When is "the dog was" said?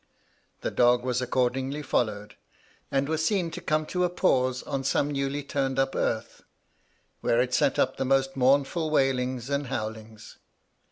0.61-1.21